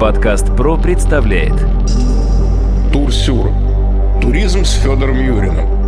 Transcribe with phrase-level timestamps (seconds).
[0.00, 1.52] Подкаст ПРО представляет
[2.90, 3.50] Турсюр.
[4.22, 5.79] Туризм с Федором Юриным.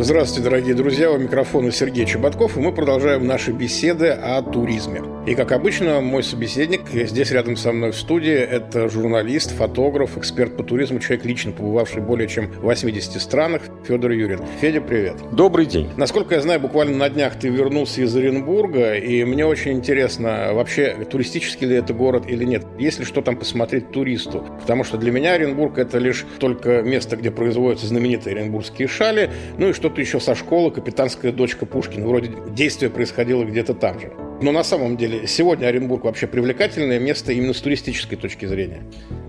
[0.00, 5.02] Здравствуйте, дорогие друзья, у микрофона Сергей Чеботков, и мы продолжаем наши беседы о туризме.
[5.26, 10.56] И, как обычно, мой собеседник здесь рядом со мной в студии– это журналист, фотограф, эксперт
[10.56, 14.40] по туризму, человек, лично побывавший более чем в 80 странах, Федор Юрин.
[14.60, 15.16] Федя, привет.
[15.32, 15.90] Добрый день.
[15.98, 20.96] Насколько я знаю, буквально на днях ты вернулся из Оренбурга, и мне очень интересно, вообще,
[21.10, 22.64] туристический ли это город или нет?
[22.78, 24.46] Есть ли что там посмотреть туристу?
[24.60, 29.68] Потому что для меня Оренбург– это лишь только место, где производятся знаменитые оренбургские шали, ну
[29.68, 32.06] и что что-то еще со школы «Капитанская дочка Пушкина».
[32.06, 34.27] Вроде действие происходило где-то там же.
[34.40, 38.82] Но на самом деле сегодня Оренбург вообще привлекательное место именно с туристической точки зрения.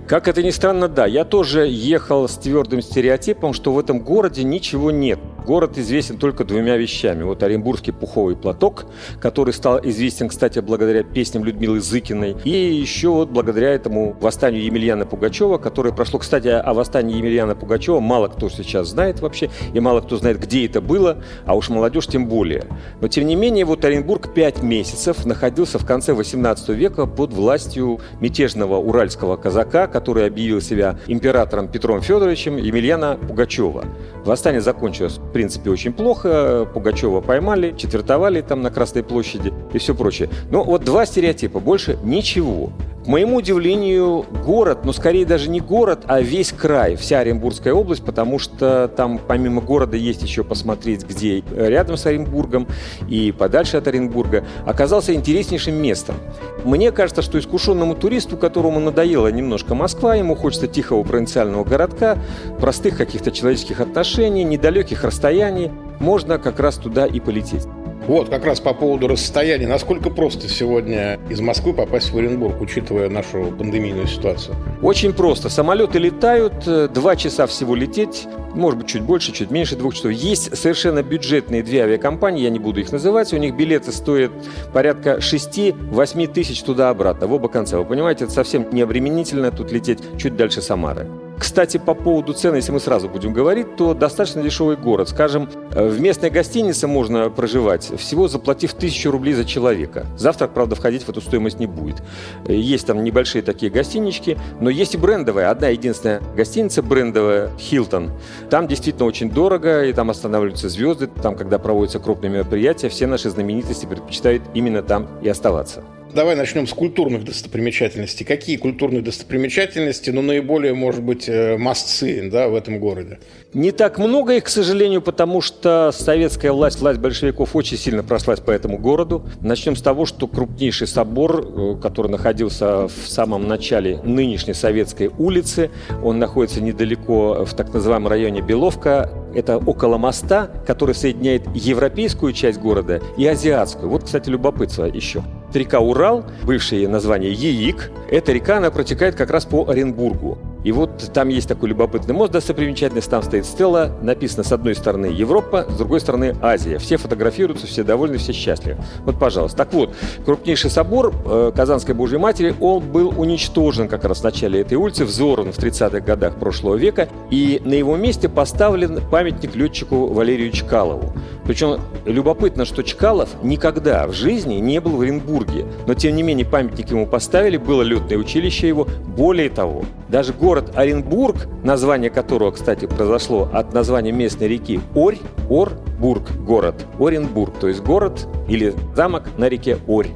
[0.08, 1.06] Как это ни странно, да.
[1.06, 5.20] Я тоже ехал с твердым стереотипом, что в этом городе ничего нет.
[5.46, 7.24] Город известен только двумя вещами.
[7.24, 8.86] Вот Оренбургский пуховый платок,
[9.22, 12.36] который стал известен, кстати, благодаря песням Людмилы Зыкиной.
[12.44, 18.00] И еще вот благодаря этому восстанию Емельяна Пугачева, которое прошло, кстати, о восстании Емельяна Пугачева
[18.00, 22.08] мало кто сейчас знает вообще, и мало кто знает, где это было, а уж молодежь
[22.08, 22.66] тем более.
[23.00, 28.00] Но, тем не менее, вот Оренбург пять месяцев находился в конце 18 века под властью
[28.20, 33.86] мятежного уральского казака, который объявил себя императором Петром Федоровичем Емельяна Пугачева.
[34.26, 36.68] Восстание закончилось, в принципе, очень плохо.
[36.74, 40.30] Пугачева поймали, четвертовали там на Красной площади и все прочее.
[40.52, 42.72] Но вот два стереотипа, больше ничего.
[43.10, 48.38] Моему удивлению, город, но скорее даже не город, а весь край, вся Оренбургская область, потому
[48.38, 52.68] что там помимо города есть еще посмотреть, где рядом с Оренбургом
[53.08, 56.18] и подальше от Оренбурга, оказался интереснейшим местом.
[56.64, 62.20] Мне кажется, что искушенному туристу, которому надоело немножко Москва, ему хочется тихого провинциального городка,
[62.60, 67.66] простых каких-то человеческих отношений, недалеких расстояний, можно как раз туда и полететь.
[68.08, 69.68] Вот, как раз по поводу расстояния.
[69.68, 74.56] Насколько просто сегодня из Москвы попасть в Оренбург, учитывая нашу пандемийную ситуацию?
[74.82, 75.50] Очень просто.
[75.50, 80.12] Самолеты летают, э, два часа всего лететь, может быть, чуть больше, чуть меньше двух часов.
[80.12, 84.32] Есть совершенно бюджетные две авиакомпании, я не буду их называть, у них билеты стоят
[84.74, 87.78] порядка 6-8 тысяч туда-обратно, в оба конца.
[87.78, 91.08] Вы понимаете, это совсем не обременительно тут лететь чуть дальше Самары.
[91.40, 95.08] Кстати, по поводу цен, если мы сразу будем говорить, то достаточно дешевый город.
[95.08, 100.06] Скажем, э, в местной гостинице можно проживать, всего заплатив тысячу рублей за человека.
[100.18, 102.04] Завтрак, правда, входить в эту стоимость не будет.
[102.46, 105.50] Э, есть там небольшие такие гостинички, но есть и брендовая.
[105.50, 108.12] Одна единственная гостиница брендовая, Хилтон.
[108.50, 111.08] Там действительно очень дорого, и там останавливаются звезды.
[111.08, 115.84] Там, когда проводятся крупные мероприятия, все наши знаменитости предпочитают именно там и оставаться.
[116.14, 118.26] Давай начнем с культурных достопримечательностей.
[118.26, 123.20] Какие культурные достопримечательности, ну, наиболее, может быть, э, must да, в этом городе?
[123.54, 128.40] Не так много их, к сожалению, потому что советская власть, власть большевиков очень сильно прошлась
[128.40, 129.24] по этому городу.
[129.42, 135.70] Начнем с того, что крупнейший собор, э, который находился в самом начале нынешней Советской улицы,
[136.04, 142.60] он находится недалеко в так называемом районе Беловка, это около моста, который соединяет европейскую часть
[142.60, 143.90] города и азиатскую.
[143.90, 145.24] Вот, кстати, любопытство еще.
[145.54, 150.38] Река Урал, бывшее название Яик, эта река, она протекает как раз по Оренбургу.
[150.64, 155.06] И вот там есть такой любопытный мост достопримечательность, там стоит стела, написано с одной стороны
[155.08, 156.80] Европа, с другой стороны Азия.
[156.80, 158.78] Все фотографируются, все довольны, все счастливы.
[159.06, 159.58] Вот, пожалуйста.
[159.58, 164.62] Так вот, крупнейший собор э, Казанской Божьей Матери, он был уничтожен как раз в начале
[164.62, 170.08] этой улицы, взорван в 30-х годах прошлого века, и на его месте поставлен памятник летчику
[170.08, 171.14] Валерию Чкалову.
[171.46, 176.46] Причем любопытно, что Чкалов никогда в жизни не был в Оренбурге, но тем не менее
[176.46, 178.88] памятник ему поставили, было летное училище его.
[179.18, 185.18] Более того, даже город Оренбург, название которого, кстати, произошло от названия местной реки Орь,
[185.50, 190.10] Орбург город, Оренбург, то есть город или замок на реке Орь.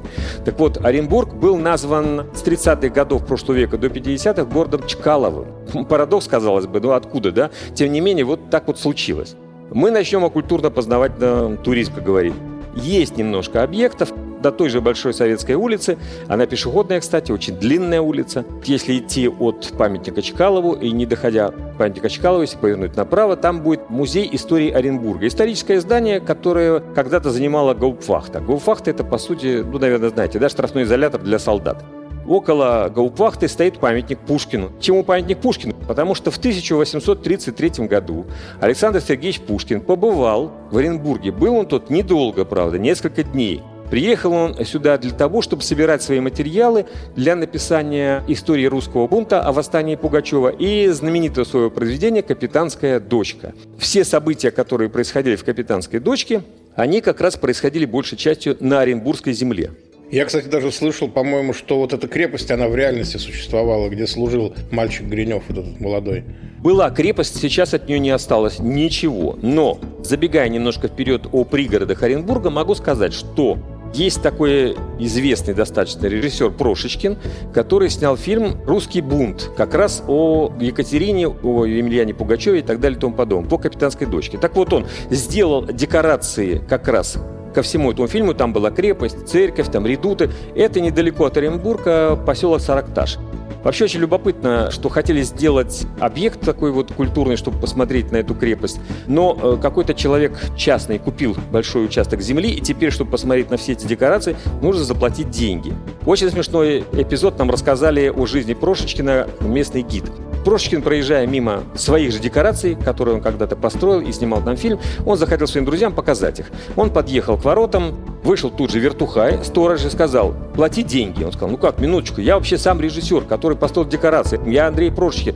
[0.44, 5.46] Так вот, Оренбург был назван с 30-х годов прошлого века до 50-х городом Чкаловым.
[5.88, 7.50] Парадокс, казалось бы, ну откуда, да?
[7.74, 9.36] Тем не менее, вот так вот случилось.
[9.70, 12.34] Мы начнем о культурно-познавательном туризме говорить.
[12.74, 14.12] Есть немножко объектов,
[14.44, 15.96] до той же Большой Советской улицы.
[16.28, 18.44] Она пешеходная, кстати, очень длинная улица.
[18.64, 23.88] Если идти от памятника Чкалову и не доходя памятника Чкалову, если повернуть направо, там будет
[23.88, 25.26] музей истории Оренбурга.
[25.26, 28.40] Историческое здание, которое когда-то занимала Гаупфахта.
[28.40, 31.82] Гаупфахта это, по сути, ну, наверное, знаете, да, штрафной изолятор для солдат.
[32.26, 34.72] Около Гаупвахты стоит памятник Пушкину.
[34.80, 35.74] Чему памятник Пушкину?
[35.86, 38.26] Потому что в 1833 году
[38.60, 41.32] Александр Сергеевич Пушкин побывал в Оренбурге.
[41.32, 43.62] Был он тут недолго, правда, несколько дней.
[43.90, 46.86] Приехал он сюда для того, чтобы собирать свои материалы
[47.16, 53.54] для написания истории русского бунта о восстании Пугачева и знаменитого своего произведения «Капитанская дочка».
[53.78, 56.42] Все события, которые происходили в «Капитанской дочке»,
[56.74, 59.70] они как раз происходили большей частью на Оренбургской земле.
[60.10, 64.54] Я, кстати, даже слышал, по-моему, что вот эта крепость, она в реальности существовала, где служил
[64.70, 66.24] мальчик Гринев, вот этот молодой.
[66.60, 69.38] Была крепость, сейчас от нее не осталось ничего.
[69.42, 73.58] Но, забегая немножко вперед о пригородах Оренбурга, могу сказать, что
[73.94, 77.16] есть такой известный достаточно режиссер Прошечкин,
[77.52, 82.98] который снял фильм «Русский бунт», как раз о Екатерине, о Емельяне Пугачеве и так далее
[82.98, 84.38] и тому подобное, по «Капитанской дочке».
[84.38, 87.18] Так вот, он сделал декорации как раз
[87.54, 88.34] ко всему этому фильму.
[88.34, 90.30] Там была крепость, церковь, там редуты.
[90.54, 93.18] Это недалеко от Оренбурга, поселок Саракташ.
[93.64, 98.78] Вообще очень любопытно, что хотели сделать объект такой вот культурный, чтобы посмотреть на эту крепость.
[99.06, 103.72] Но э, какой-то человек частный купил большой участок земли, и теперь, чтобы посмотреть на все
[103.72, 105.72] эти декорации, нужно заплатить деньги.
[106.04, 110.04] Очень смешной эпизод нам рассказали о жизни Прошечкина местный гид.
[110.44, 115.16] Прошечкин, проезжая мимо своих же декораций, которые он когда-то построил и снимал там фильм, он
[115.16, 116.46] захотел своим друзьям показать их.
[116.76, 121.24] Он подъехал к воротам, вышел тут же вертухай, сторож и сказал, плати деньги.
[121.24, 125.34] Он сказал, ну как, минуточку, я вообще сам режиссер, который построил декорации, я Андрей Прошечкин.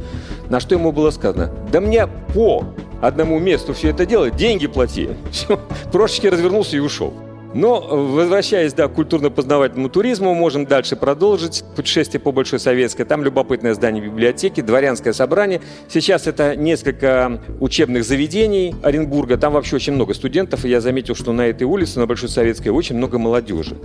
[0.49, 2.65] На что ему было сказано, да мне по
[3.01, 5.11] одному месту все это делать, деньги плати.
[5.31, 5.61] Все.
[5.93, 7.15] Прошечкин развернулся и ушел.
[7.55, 13.05] Но, возвращаясь да, к культурно-познавательному туризму, можем дальше продолжить путешествие по Большой Советской.
[13.05, 15.61] Там любопытное здание библиотеки, дворянское собрание.
[15.89, 19.39] Сейчас это несколько учебных заведений Оренбурга.
[19.39, 22.69] Там вообще очень много студентов, и я заметил, что на этой улице, на Большой Советской,
[22.69, 23.77] очень много молодежи.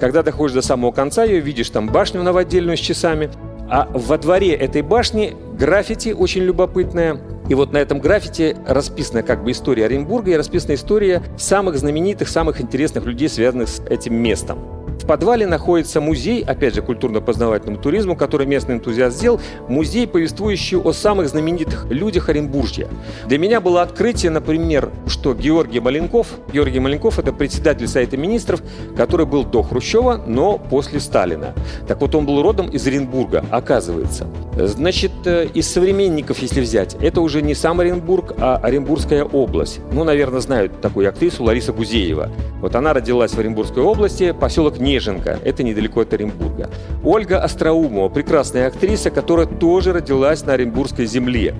[0.00, 3.30] Когда доходишь до самого конца ее, видишь там башню новодельную с часами,
[3.70, 9.44] а во дворе этой башни граффити очень любопытное– и вот на этом граффити расписана как
[9.44, 14.81] бы история Оренбурга и расписана история самых знаменитых, самых интересных людей, связанных с этим местом.
[15.02, 20.92] В подвале находится музей, опять же, культурно-познавательному туризму, который местный энтузиаст сделал, музей, повествующий о
[20.92, 22.86] самых знаменитых людях Оренбуржья.
[23.26, 28.62] Для меня было открытие, например, что Георгий Маленков, Георгий Маленков– это председатель Совета министров,
[28.96, 31.52] который был до Хрущева, но после Сталина.
[31.88, 34.28] Так вот, он был родом из Оренбурга, оказывается.
[34.56, 39.80] Значит, э, из современников, если взять, это уже не сам Оренбург, а Оренбургская область.
[39.90, 42.30] Ну, наверное, знают такую актрису Лариса Гузеева.
[42.60, 46.68] Вот она родилась в Оренбургской области, поселок Нижний Неженка, это недалеко от Оренбурга.
[47.02, 51.54] Ольга Остроумова, прекрасная актриса, которая тоже родилась на Оренбургской земле.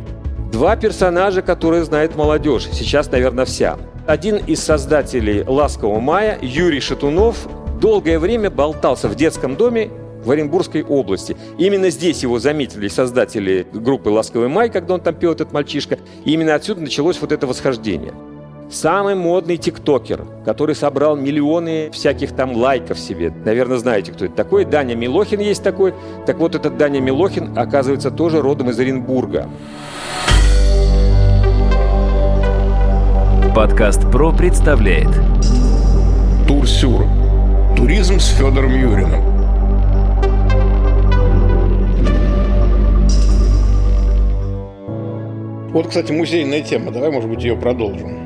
[0.52, 3.78] Два персонажа, которые знает молодежь, сейчас, наверное, вся.
[4.06, 7.48] Один из создателей «Ласкового мая», Юрий Шатунов,
[7.80, 9.88] долгое время болтался в детском доме
[10.22, 11.34] в Оренбургской области.
[11.56, 15.98] Именно здесь его заметили создатели группы «Ласковый май», когда он там пел этот мальчишка.
[16.26, 18.12] И именно отсюда началось вот это восхождение.
[18.72, 23.30] Самый модный тиктокер, который собрал миллионы всяких там лайков себе.
[23.44, 24.64] Наверное, знаете, кто это такой.
[24.64, 25.92] Даня Милохин есть такой.
[26.24, 29.46] Так вот, этот Даня Милохин, оказывается, тоже родом из Оренбурга.
[33.54, 35.10] Подкаст «Про» представляет
[36.48, 37.04] Турсюр.
[37.76, 39.20] Туризм с Федором Юриным.
[45.72, 46.90] Вот, кстати, музейная тема.
[46.90, 48.21] Давай, может быть, ее продолжим.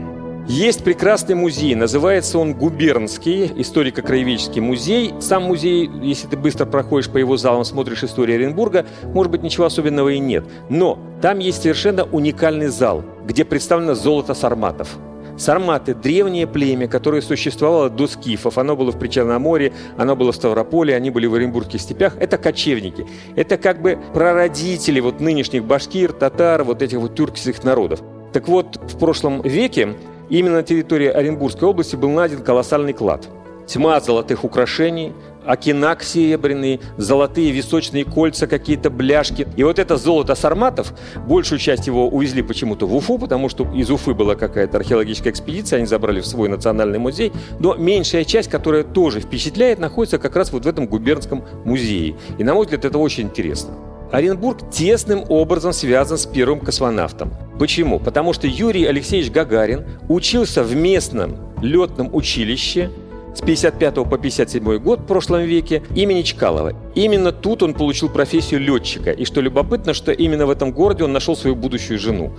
[0.49, 5.13] Есть прекрасный музей, называется он Губернский, историко-краеведческий музей.
[5.21, 9.67] Сам музей, если ты быстро проходишь по его залам, смотришь историю Оренбурга, может быть, ничего
[9.67, 10.45] особенного и нет.
[10.69, 14.97] Но там есть совершенно уникальный зал, где представлено золото сарматов.
[15.37, 18.57] Сарматы– древнее племя, которое существовало до скифов.
[18.57, 22.17] Оно было в Причерноморье, оно было в Ставрополе, они были в Оренбургских степях.
[22.21, 23.05] Это кочевники.
[23.35, 28.01] Это как бы прародители вот нынешних башкир, татар, вот этих вот тюркских народов.
[28.33, 29.95] Так вот, в прошлом веке
[30.29, 33.29] Именно на территории Оренбургской области был найден колоссальный клад.
[33.67, 35.13] Тьма золотых украшений,
[35.45, 39.47] окинак серебряный, золотые височные кольца, какие-то бляшки.
[39.57, 40.93] И вот это золото сарматов,
[41.27, 45.79] большую часть его увезли почему-то в Уфу, потому что из Уфы была какая-то археологическая экспедиция,
[45.79, 47.33] они забрали в свой национальный музей.
[47.59, 52.17] Но меньшая часть, которая тоже впечатляет, находится как раз вот в этом губернском музее.
[52.39, 53.75] И на мой взгляд, это очень интересно.
[54.13, 57.33] Оренбург тесным образом связан с первым космонавтом.
[57.59, 57.99] Почему?
[57.99, 62.91] Потому что Юрий Алексеевич Гагарин учился в местном летном училище
[63.35, 66.73] с 55 по 57 год в прошлом веке имени Чкалова.
[66.97, 69.11] Именно тут он получил профессию летчика.
[69.11, 72.33] И что любопытно, что именно в этом городе он нашел свою будущую жену.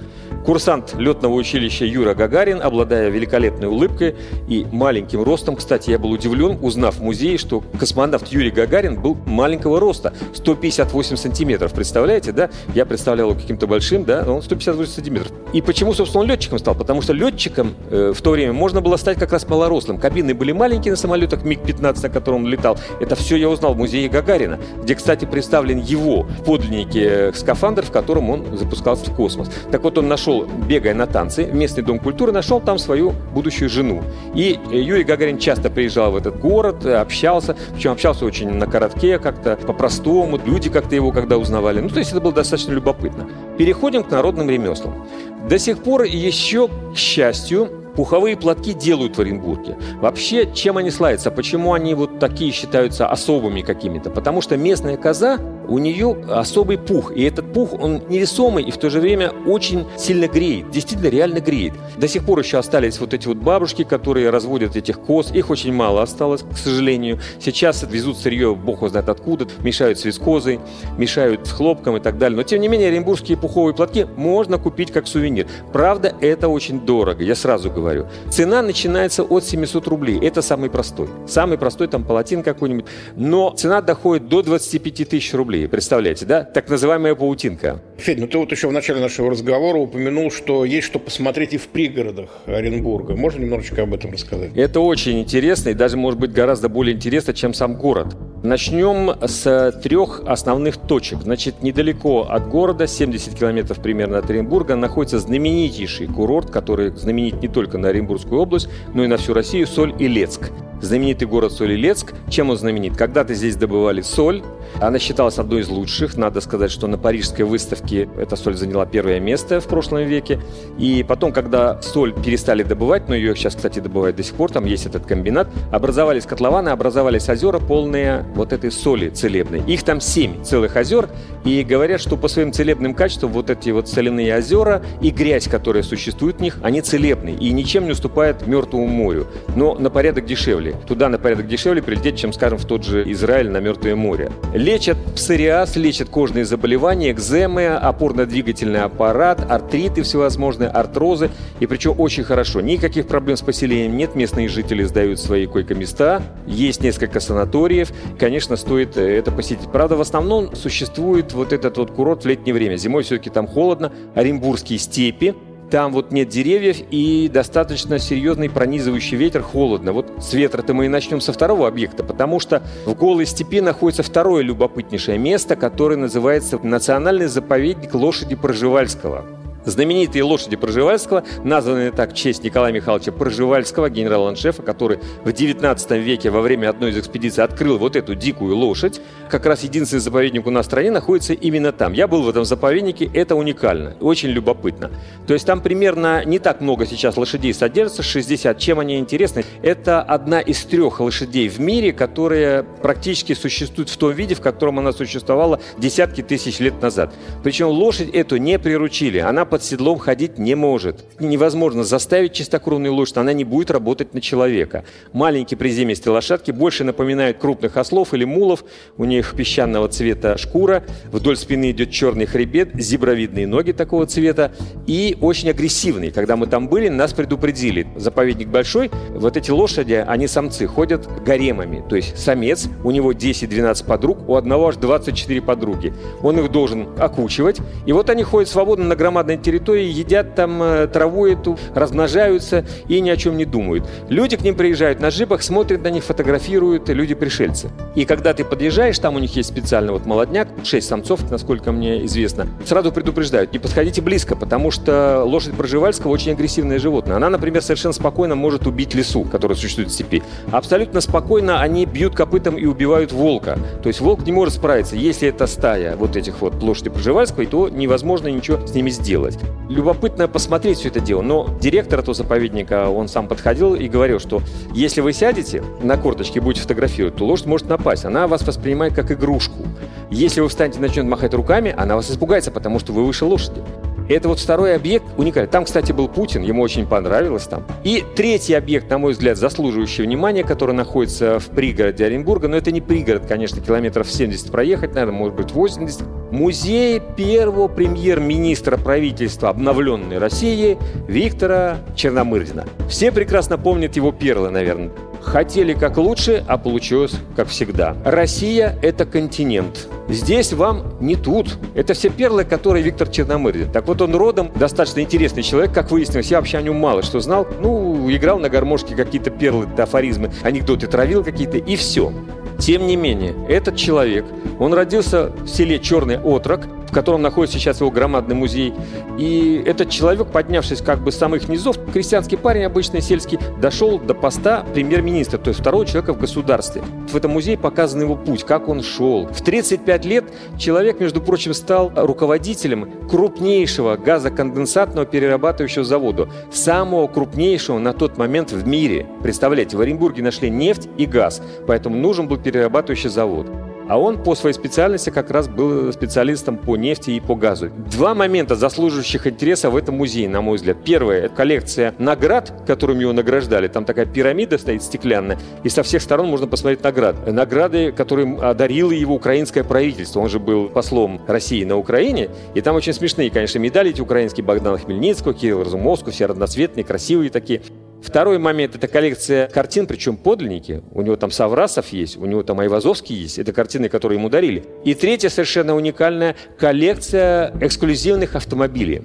[0.48, 4.16] Курсант летного училища Юра Гагарин, обладая великолепной улыбкой
[4.48, 5.58] и маленьким ростом.
[5.58, 11.18] Кстати, я был удивлен, узнав в музее, что космонавт Юрий Гагарин был маленького роста, 158
[11.18, 11.74] сантиметров.
[11.74, 12.50] Представляете, да?
[12.74, 15.34] Я представлял его каким-то большим, да, он 158 сантиметров.
[15.54, 16.74] И почему, собственно, он летчиком стал?
[16.74, 20.00] Потому что летчиком э, в то время можно было стать как раз малорослым.
[20.00, 22.80] Кабины были маленькие на самолетах МиГ-15, на котором он летал.
[23.00, 24.47] Это все я узнал в музее Гагарина.
[24.48, 29.50] Гагарина, где, кстати, представлен его подлинники э, скафандр, в котором он запускался в космос.
[29.72, 33.70] Так вот, он нашел, бегая на танцы, в местный дом культуры, нашел там свою будущую
[33.70, 34.04] жену.
[34.34, 39.20] И э, Юрий Гагарин часто приезжал в этот город, общался, причем общался очень на коротке,
[39.20, 41.82] как-то по-простому, люди как-то его когда узнавали.
[41.82, 43.28] Ну, то есть это было достаточно любопытно.
[43.58, 45.08] Переходим к народным ремеслам.
[45.50, 49.76] До сих пор еще, к счастью, Пуховые платки делают в Оренбурге.
[49.96, 51.32] Вообще, чем они славятся?
[51.32, 54.12] Почему они вот такие считаются особыми какими-то?
[54.12, 57.12] Потому что местная коза у нее особый пух.
[57.16, 60.72] И этот пух, он невесомый и в то же время очень сильно греет.
[60.72, 61.74] Действительно, реально греет.
[61.98, 65.32] До сих пор еще остались вот эти вот бабушки, которые разводят этих коз.
[65.32, 67.20] Их очень мало осталось, к сожалению.
[67.40, 70.60] Сейчас везут сырье, бог знает откуда, мешают с вискозой,
[70.98, 72.38] мешают с хлопком и так далее.
[72.38, 75.48] Но, тем не менее, оренбургские пуховые платки можно купить как сувенир.
[75.74, 78.08] Правда, это очень дорого, я сразу говорю.
[78.30, 80.20] Цена начинается от 700 рублей.
[80.22, 81.10] Это самый простой.
[81.28, 82.86] Самый простой там палатин какой-нибудь.
[83.16, 85.68] Но цена доходит до 25 тысяч рублей рублей.
[85.68, 86.44] Представляете, да?
[86.44, 87.82] Так называемая паутинка.
[87.98, 91.58] Федь, ну ты вот еще в начале нашего разговора упомянул, что есть что посмотреть и
[91.58, 93.16] в пригородах Оренбурга.
[93.16, 94.52] Можно немножечко об этом рассказать?
[94.56, 98.16] Это очень интересно и даже, может быть, гораздо более интересно, чем сам город.
[98.44, 101.20] Начнем с трех основных точек.
[101.24, 107.48] Значит, недалеко от города, 70 километров примерно от Оренбурга, находится знаменитейший курорт, который знаменит не
[107.48, 112.14] только на Оренбургскую область, но и на всю Россию, Соль-Илецк знаменитый город Соль-Илецк.
[112.30, 112.96] Чем он знаменит?
[112.96, 114.44] Когда-то здесь добывали соль.
[114.80, 116.18] Она считалась одной из лучших.
[116.18, 120.40] Надо сказать, что на Парижской выставке эта соль заняла первое место в прошлом веке.
[120.78, 124.66] И потом, когда соль перестали добывать, но ее сейчас, кстати, добывают до сих пор, там
[124.66, 129.62] есть этот комбинат, образовались котлованы, образовались озера, полные вот этой соли целебной.
[129.68, 131.10] Их там семь целых озер,
[131.44, 135.84] и говорят, что по своим целебным качествам вот эти вот соляные озера и грязь, которая
[135.84, 140.67] существует в них, они целебны и ничем не уступают Мертвому морю, но на порядок дешевле
[140.68, 140.88] дешевле.
[140.88, 144.32] Туда на порядок дешевле прилететь, чем, скажем, в тот же Израиль на Мертвое море.
[144.54, 151.30] Лечат псориаз, лечат кожные заболевания, экземы, опорно-двигательный аппарат, артриты всевозможные, артрозы.
[151.60, 152.62] И причем очень хорошо.
[152.62, 154.16] Никаких проблем с поселением нет.
[154.16, 156.22] Местные жители сдают свои койко-места.
[156.46, 157.92] Есть несколько санаториев.
[158.20, 159.70] Конечно, стоит э, это посетить.
[159.72, 162.78] Правда, в основном существует вот этот вот курорт в летнее время.
[162.78, 163.92] Зимой все-таки там холодно.
[164.16, 165.36] Оренбургские степи,
[165.70, 169.92] там вот нет деревьев и достаточно серьезный пронизывающий ветер, холодно.
[169.92, 174.04] Вот с ветра-то мы и начнем со второго объекта, потому что в голой степи находится
[174.04, 179.26] второе любопытнейшее место, которое называется Национальный заповедник лошади Проживальского.
[179.68, 186.30] Знаменитые лошади Проживальского, названные так в честь Николая Михайловича Проживальского, генерала-аншефа, который в 19 веке
[186.30, 189.02] во время одной из экспедиций открыл вот эту дикую лошадь.
[189.30, 191.92] Как раз единственный заповедник у нас в стране находится именно там.
[191.92, 194.90] Я был в этом заповеднике, это уникально, очень любопытно.
[195.28, 198.58] То есть там примерно не так много сейчас лошадей содержится, 60.
[198.58, 199.44] Чем они интересны?
[199.64, 204.80] Это одна из трех лошадей в мире, которая практически существует в том виде, в котором
[204.80, 207.14] она существовала десятки тысяч лет назад.
[207.44, 211.04] Причем лошадь эту не приручили, она под седлом ходить не может.
[211.20, 214.86] Невозможно заставить чистокровную лошадь, она не будет работать на человека.
[215.14, 218.64] Маленькие приземистые лошадки больше напоминают крупных ослов или мулов.
[218.98, 224.52] У них песчаного цвета шкура, вдоль спины идет черный хребет, зебровидные ноги такого цвета
[224.86, 226.12] и очень агрессивные.
[226.12, 227.88] Когда мы там были, нас предупредили.
[227.96, 231.84] Заповедник большой, вот эти лошади, они самцы, ходят гаремами.
[231.90, 235.96] То есть самец, у него 10-12 подруг, у одного аж 24 подруги.
[236.22, 237.58] Он их должен окучивать.
[237.88, 243.00] И вот они ходят свободно на громадной территории, едят там э, траву эту, размножаются и
[243.00, 243.88] ни о чем не думают.
[244.10, 247.70] Люди к ним приезжают на джипах, смотрят на них, фотографируют, люди-пришельцы.
[247.96, 252.06] И когда ты подъезжаешь, там у них есть специальный вот молодняк, 6 самцов, насколько мне
[252.06, 257.16] известно, сразу предупреждают, не подходите близко, потому что лошадь Проживальского очень агрессивное животное.
[257.16, 260.24] Она, например, совершенно спокойно может убить лису, которая существует в степи.
[260.52, 263.58] Абсолютно спокойно они бьют копытом и убивают волка.
[263.82, 264.98] То есть волк не может справиться.
[264.98, 269.40] Если это стая вот этих вот лошадей Проживальской, то невозможно ничего с ними сделать делать.
[269.70, 274.42] Любопытно посмотреть все это дело, но директор этого заповедника, он сам подходил и говорил, что
[274.74, 278.06] если вы сядете на корточке и будете фотографировать, то лошадь может напасть.
[278.06, 279.66] Она вас воспринимает как игрушку.
[280.10, 283.62] Если вы встанете и начнете махать руками, она вас испугается, потому что вы выше лошади.
[284.10, 285.50] Это вот второй объект уникальный.
[285.50, 287.66] Там, кстати, был Путин, ему очень понравилось там.
[287.84, 292.72] И третий объект, на мой взгляд, заслуживающий внимания, который находится в пригороде Оренбурга, но это
[292.72, 296.04] не пригород, конечно, километров 70 проехать, наверное, может быть 80.
[296.32, 302.66] Музей первого премьер-министра правительства обновленной России Виктора Черномырдина.
[302.90, 304.92] Все прекрасно помнят его перлы, наверное.
[305.28, 307.98] Хотели как лучше, а получилось как всегда.
[308.06, 309.90] Россия– это континент.
[310.08, 311.58] Здесь вам не тут.
[311.76, 313.70] Это все перлы, которые Виктор Черномырдин.
[313.70, 316.32] Так вот, он родом достаточно интересный человек, как выяснилось.
[316.32, 317.46] Я вообще о нем мало что знал.
[317.60, 322.14] Ну, играл на гармошке какие-то перлы, афоризмы, анекдоты травил какие-то, и все.
[322.60, 324.26] Тем не менее, этот человек,
[324.60, 328.74] он родился в селе Черный Отрок, в котором находится сейчас его громадный музей.
[329.18, 334.14] И этот человек, поднявшись как бы с самых низов, крестьянский парень, обычный сельский, дошел до
[334.14, 336.82] поста премьер-министра, то есть второго человека в государстве.
[337.10, 339.28] В этом музее показан его путь, как он шел.
[339.28, 340.26] В 35 лет
[340.58, 348.66] человек, между прочим, стал руководителем крупнейшего газоконденсатного перерабатывающего завода, самого крупнейшего на тот момент в
[348.66, 349.08] мире.
[349.22, 353.48] Представляете, в Оренбурге нашли нефть и газ, поэтому нужен был перерабатывающий завод.
[353.90, 357.70] А он по своей специальности как раз был специалистом по нефти и по газу.
[357.92, 360.78] Два момента, заслуживающих интереса в этом музее, на мой взгляд.
[360.84, 363.68] Первое– это коллекция наград, которыми его награждали.
[363.68, 367.32] Там такая пирамида стоит стеклянная, и со всех сторон можно посмотреть награды.
[367.32, 370.20] Награды, которые одарило его украинское правительство.
[370.20, 374.46] Он же был послом России на Украине, и там очень смешные, конечно, медали эти украинские
[374.46, 377.62] Богдана Хмельницкого, Кирилла Разумовского, все разноцветные, красивые такие.
[378.02, 380.84] Второй момент– это коллекция картин, причем подлинники.
[380.92, 383.40] У него там Саврасов есть, у него там Айвазовский есть.
[383.40, 384.64] Это картины, которые ему дарили.
[384.84, 389.02] И третья совершенно уникальная коллекция эксклюзивных автомобилей.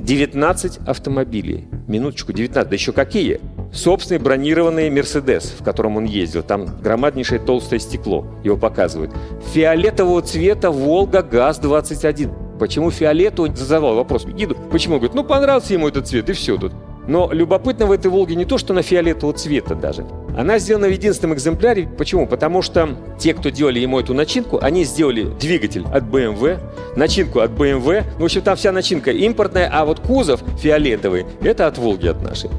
[0.00, 1.64] 19 автомобилей.
[1.88, 2.68] Минуточку, 19.
[2.68, 3.40] Да еще какие?
[3.72, 6.42] Собственный бронированный Мерседес, в котором он ездил.
[6.42, 8.26] Там громаднейшее толстое стекло.
[8.44, 9.10] Его показывают.
[9.54, 12.58] Фиолетового цвета Волга ГАЗ-21.
[12.58, 13.54] Почему фиолетовый?
[13.56, 14.56] Задавал вопрос гиду.
[14.70, 14.96] Почему?
[14.96, 16.72] Говорит, ну понравился ему этот цвет, и все тут.
[17.06, 20.06] Но любопытно в этой «Волге» не то, что она фиолетового цвета даже.
[20.36, 21.88] Она сделана в единственном экземпляре.
[21.98, 22.26] Почему?
[22.26, 26.58] Потому что те, кто делали ему эту начинку, они сделали двигатель от BMW,
[26.96, 28.04] начинку от BMW.
[28.14, 32.22] Ну, в общем, там вся начинка импортная, а вот кузов фиолетовый– это от «Волги» от
[32.22, 32.50] нашей.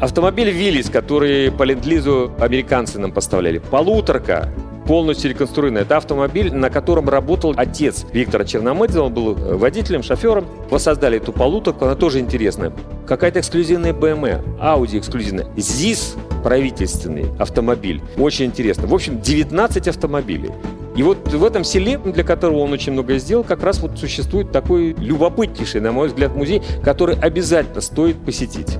[0.00, 1.84] Автомобиль «Виллис», который по ленд
[2.40, 3.58] американцы нам поставляли.
[3.58, 4.48] Полуторка
[4.86, 5.82] полностью реконструированный.
[5.82, 9.04] Это автомобиль, на котором работал отец Виктора Черномырдина.
[9.04, 10.46] Он был э, водителем, шофером.
[10.70, 12.72] Воссоздали эту полуторку, она тоже интересная.
[13.06, 15.46] Какая-то эксклюзивная BMW, Audi эксклюзивная.
[15.56, 18.00] ЗИС правительственный автомобиль.
[18.16, 18.86] Очень интересно.
[18.86, 20.50] В общем, 19 автомобилей.
[20.96, 24.50] И вот в этом селе, для которого он очень много сделал, как раз вот существует
[24.50, 28.78] такой любопытнейший, на мой взгляд, музей, который обязательно стоит посетить.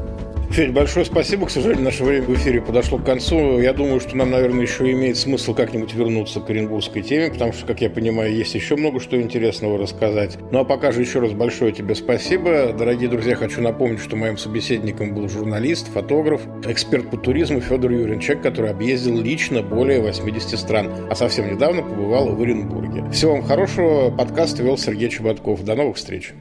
[0.51, 1.47] Федь, большое спасибо.
[1.47, 3.61] К сожалению, наше время в эфире подошло к концу.
[3.61, 7.67] Я думаю, что нам, наверное, еще имеет смысл как-нибудь вернуться к оренбургской теме, потому что,
[7.67, 10.39] как я понимаю, есть еще много что интересного рассказать.
[10.51, 12.75] Ну а пока же еще раз большое тебе спасибо.
[12.77, 18.19] Дорогие друзья, хочу напомнить, что моим собеседником был журналист, фотограф, эксперт по туризму Федор Юрин,
[18.19, 23.09] человек, который объездил лично более 80 стран, а совсем недавно побывал в Оренбурге.
[23.13, 24.11] Всего вам хорошего.
[24.11, 25.65] Подкаст вел Сергей Чеботков.
[25.65, 26.33] До новых встреч.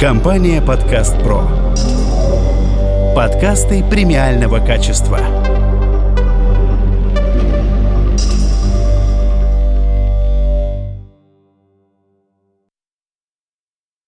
[0.00, 1.42] Компания «Подкаст Про».
[3.14, 5.39] Подкасты премиального качества.